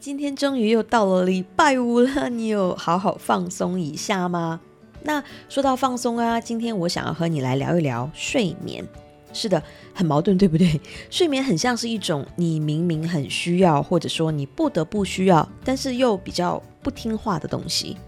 [0.00, 4.58] 今天终于又到了礼拜五了，你有好好放松一下吗？
[5.02, 8.82] 那说到放松啊，今天我想要和你来聊一聊睡眠。
[9.34, 10.80] 是的，很矛盾，对不对？
[11.10, 17.98] 睡眠很像是一种你明明很需要，或者说你不得不需要，但是又比较不听话的东西。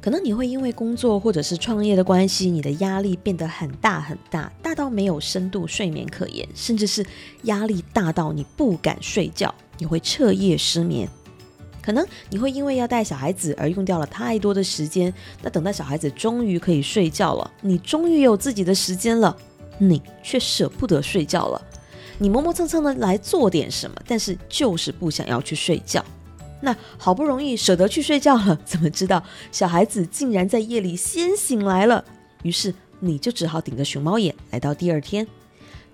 [0.00, 7.04] 可能你会因为工作或者是创业的关系，你的压力变得很大很大，大到没有深度睡眠可言，甚至是
[7.42, 11.06] 压力大到你不敢睡觉，你会彻夜失眠。
[11.84, 19.36] 可能你会因为要带小孩子而用掉了太多的时间，那等到小孩子终于可以睡觉了，你终于有自己的时间了，
[19.76, 21.60] 你却舍不得睡觉了。
[22.16, 26.02] 你磨磨蹭蹭的来做点什么，但是就是不想要去睡觉。
[26.62, 29.22] 那好不容易舍得去睡觉了，怎么知道
[29.52, 32.02] 小孩子竟然在夜里先醒来了？
[32.42, 35.26] 于是你就只好顶着熊猫眼来到第二天。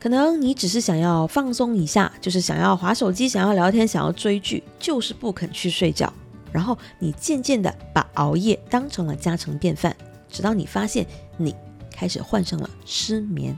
[0.00, 6.12] 可能你只是想要放松一下，就是想要划手机、想要聊天、想要追剧，就是不肯去睡觉。
[6.50, 9.94] 然后你渐渐的把熬夜当成了家常便饭，
[10.28, 11.54] 直到你发现你
[11.94, 13.56] 开始患上了失眠。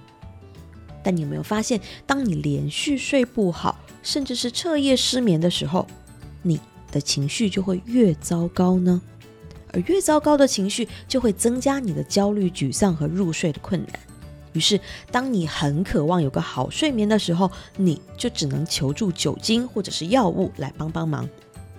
[1.03, 5.87] 但你有没有发现，当你连续睡不好，甚至是彻夜失眠的时候，
[6.43, 6.61] 你？
[6.91, 9.01] 的情绪就会越糟糕呢，
[9.73, 13.99] 而越糟糕的情绪就会增加你的焦虑、沮丧和入睡的困难。
[14.53, 14.79] 于是，
[15.11, 21.29] 当你很渴望有个好睡眠的时候，你就只能求助酒精或者是药物来帮帮忙，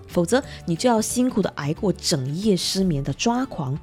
[0.07, 3.77] 否则你就要辛苦的挨过整夜失眠的抓狂。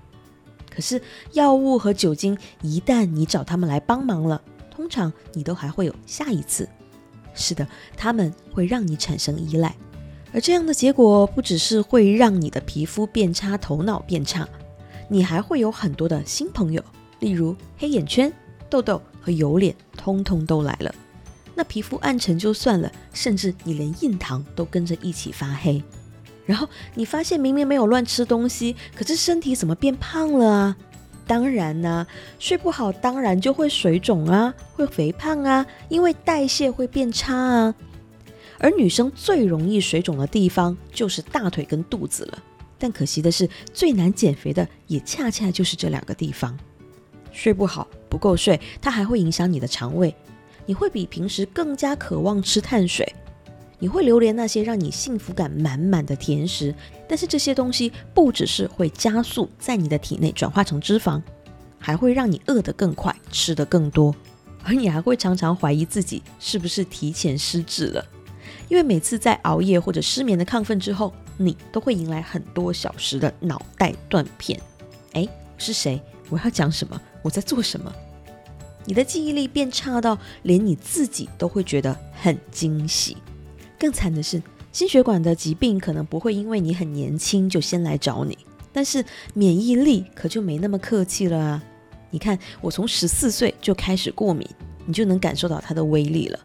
[0.74, 1.00] 可是，
[1.32, 6.68] 药物和酒精一旦你找他们来帮忙了，通常你都还会有下一次。
[7.34, 9.74] 是的，他们会让你产生依赖。
[10.32, 14.48] 而这样的结果不只是会让你的皮肤变差、头脑变差，
[15.08, 16.82] 你还会有很多的新朋友，
[17.18, 18.32] 例如黑眼圈、
[18.70, 20.94] 痘痘和油脸，通通都来了。
[21.54, 25.82] 那皮肤暗沉就算了，甚至你连印堂都跟着一起发黑。
[26.46, 30.76] 然后你发现明明没有乱吃东西，可是身体怎么变胖了啊？
[31.26, 32.06] 当然呢，
[32.38, 37.74] 睡不好当然就会水肿啊，会肥胖啊，因为代谢会变差啊。
[38.58, 42.42] 而女生最容易水肿的地方就是大腿跟肚子了，
[42.78, 46.58] 但可惜的是，最难减肥的也恰恰就是这两个地方。
[47.30, 50.14] 睡不好，不够睡，它还会影响你的肠胃，
[50.66, 53.10] 你会比平时更加渴望吃碳水，
[53.78, 56.74] 你会流连那些让你幸福感满满的甜食，
[57.08, 61.22] 但是这些东西不只是会加速在你的体内转化成脂肪，
[61.78, 64.14] 还会让你饿得更快，吃得更多，
[64.64, 68.04] 而你还会常常怀疑自己是不是提前失智了。
[68.68, 74.60] 因为每次在熬夜或者失眠的亢奋之后，你都会迎来很多小时的脑袋断片。
[75.12, 75.26] 哎，
[75.58, 76.00] 是谁？
[76.28, 77.00] 我要讲什么？
[77.22, 77.92] 我在做什么？
[78.86, 83.16] 你的记忆力变差到连你自己都会觉得很惊喜。
[83.78, 84.42] 更惨的是，
[84.72, 88.36] 心血管的疾病可能不会因为你很年轻就先来找你，
[88.72, 89.04] 但是
[89.34, 91.62] 免疫力可就没那么客气了啊！
[92.10, 94.48] 你看，我从十四岁就开始过敏，
[94.86, 96.38] 你就能感受到它的威力了。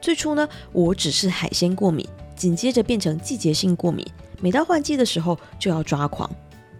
[0.00, 2.06] 最初呢，我只是海鲜过敏，
[2.36, 4.06] 紧接着变成季节性过敏，
[4.40, 6.30] 每到换季的时候就要抓狂。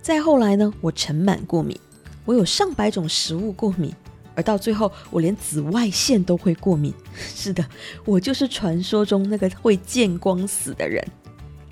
[0.00, 1.78] 再后来呢，我尘螨过敏，
[2.24, 3.92] 我有上百种食物过敏，
[4.34, 6.92] 而到最后我连紫外线都会过敏。
[7.14, 7.64] 是的，
[8.04, 11.04] 我就是传说中那个会见光死的人。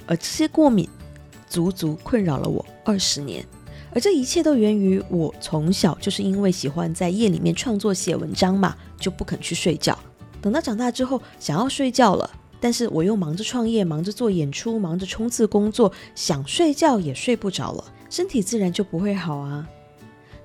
[0.07, 0.89] 而这些过敏
[1.49, 3.47] 足足困扰了我二十年，
[3.95, 9.97] 而这一切都源于我从小就是因为喜欢在夜里面创作写文章嘛，就不肯去睡觉。
[10.43, 12.29] 等到长大之后，想要睡觉了，
[12.61, 19.69] 但是我又忙着创业，忙着做演出，忙着冲刺工作，想睡觉也睡不着了，身体自然就不会好啊。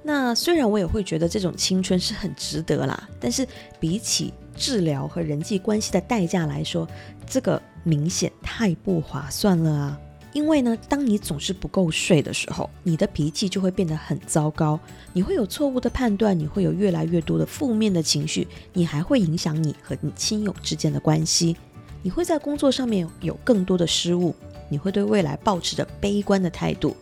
[0.08, 3.48] 那虽然我也会觉得这种青春是很值得啦，但是
[3.80, 6.88] 比起治疗和人际关系的代价来说，
[7.26, 10.00] 这个明显太不划算了啊。
[10.32, 14.80] 因为呢，当你总是不够睡的时候，你的脾气就会变得很糟糕，
[15.12, 21.58] 你会有错误的判断，你会有越来越多的负面的情绪，你还会影响你和你亲友之间的关系，
[22.04, 24.36] 你会在工作上面有更多的失误，
[24.70, 26.96] 你会对未来保持着悲观的态度，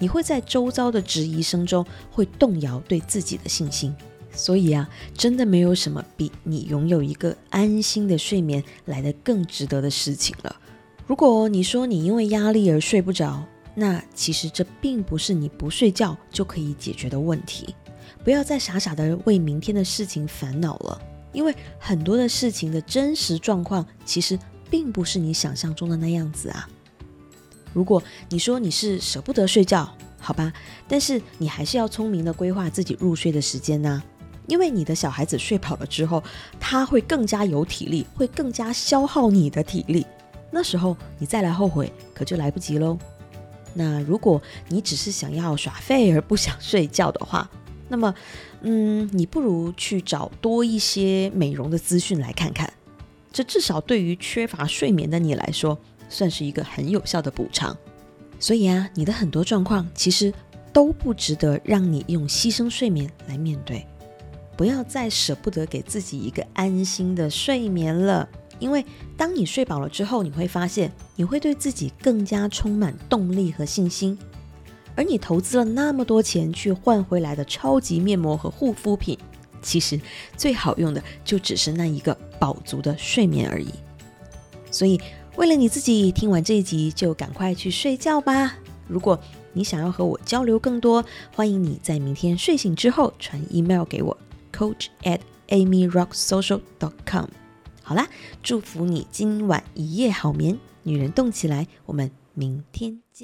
[0.00, 3.94] 你会在周遭的质疑声中会动摇对自己的信心。
[4.32, 10.56] 所以啊，真的没有什么比你拥有一个安心的睡眠来的更值得的事情了。
[11.06, 13.44] 如果你说你因为压力而睡不着，
[13.74, 17.74] 那其实这并不是你不睡觉就可以解决的问题。
[18.22, 21.00] 不要再傻傻的为明天的事情烦恼了，
[21.32, 24.38] 因为很多的事情的真实状况其实
[24.70, 26.68] 并不是你想象中的那样子啊。
[27.72, 29.88] 如果你说你是舍不得睡觉，
[30.18, 30.52] 好吧，
[30.88, 34.02] 但是你还是要聪明的规划自己入睡的时间呐，
[34.46, 36.22] 因为你的小孩子睡饱了之后，
[36.58, 40.06] 他会更加有体力，会更加消耗你的体力。
[40.50, 42.98] 那时候你再来后悔，可就来不及喽。
[43.72, 47.48] 那如果你只是想要耍废而不想睡觉的话，
[47.88, 48.12] 那么，
[48.62, 52.72] 嗯，你不如去找多一些美容的资讯来看看。
[53.32, 55.78] 这至少对于缺乏睡眠的你来说，
[56.10, 57.74] 算是一个很有效的补偿。
[58.38, 60.30] 所以啊，你的很多状况其实
[60.72, 63.86] 都不值得让你用牺牲睡眠来面对。
[64.56, 68.28] 不要再舍不得给自己一个安心的睡眠了。
[68.58, 68.84] 因为
[69.16, 74.18] 当你睡饱了之后，你会发现你会对自己更加充满动力和信心。
[74.94, 79.16] 而你投资了那么多钱去换回来的超级面膜和护肤品，
[79.62, 79.98] 其实
[80.36, 83.70] 最好用的就只是那一个饱足的睡眠而已。
[84.70, 85.00] 所以，
[85.36, 88.56] 为了你自己，听完这一集就赶快去睡觉吧。
[88.86, 89.18] 如果
[89.52, 91.04] 你想要和我交流更多，
[91.34, 94.16] 欢迎你在明天睡醒之后传 email 给我
[94.52, 97.26] ，coach at amyrocksocial.com。
[97.82, 98.06] 好啦，
[98.42, 103.18] 祝福你今晚一夜好眠，女人动起来，我们明天见。